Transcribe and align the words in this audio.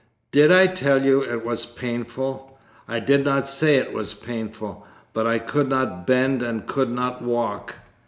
'Did 0.31 0.51
I 0.51 0.65
tell 0.65 1.03
you 1.03 1.21
it 1.21 1.45
was 1.45 1.63
painful? 1.67 2.57
I 2.87 2.99
did 2.99 3.23
not 3.23 3.45
say 3.45 3.75
it 3.75 3.93
was 3.93 4.15
painful, 4.15 4.83
but 5.13 5.27
I 5.27 5.37
could 5.37 5.69
not 5.69 6.07
bend 6.07 6.41
and 6.41 6.65
could 6.65 6.89
not 6.89 7.21
walk.' 7.21 7.75